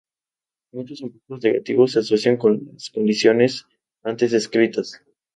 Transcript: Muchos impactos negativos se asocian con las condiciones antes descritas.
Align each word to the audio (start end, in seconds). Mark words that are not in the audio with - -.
Muchos 0.71 1.01
impactos 1.01 1.43
negativos 1.43 1.91
se 1.91 1.99
asocian 1.99 2.35
con 2.35 2.69
las 2.73 2.89
condiciones 2.89 3.67
antes 4.01 4.31
descritas. 4.31 4.99